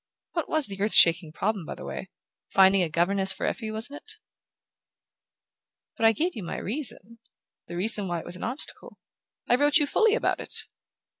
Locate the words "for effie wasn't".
3.31-4.01